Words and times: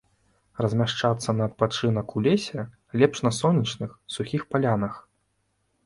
Размяшчацца 0.65 1.35
на 1.41 1.49
адпачынак 1.51 2.15
у 2.17 2.25
лесе 2.29 2.65
лепш 3.03 3.17
на 3.29 3.35
сонечных, 3.41 3.97
сухіх 4.19 4.41
палянах. 4.53 4.93